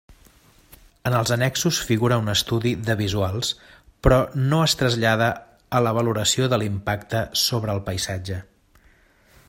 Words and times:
En 1.09 1.15
els 1.17 1.33
annexos 1.33 1.81
figura 1.89 2.17
un 2.21 2.31
estudi 2.33 2.71
de 2.87 2.95
visuals, 3.01 3.51
però 4.07 4.17
no 4.53 4.61
es 4.69 4.75
trasllada 4.81 5.29
a 5.81 5.85
la 5.89 5.93
valoració 6.01 6.49
de 6.55 6.59
l'impacte 6.63 7.23
sobre 7.45 7.77
el 7.77 7.85
paisatge. 7.93 8.41